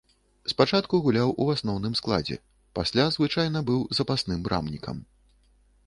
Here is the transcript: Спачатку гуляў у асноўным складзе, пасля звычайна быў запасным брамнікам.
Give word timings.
Спачатку 0.51 0.99
гуляў 1.07 1.33
у 1.45 1.47
асноўным 1.55 1.93
складзе, 2.01 2.37
пасля 2.79 3.07
звычайна 3.19 3.59
быў 3.71 3.79
запасным 3.99 4.39
брамнікам. 4.49 4.97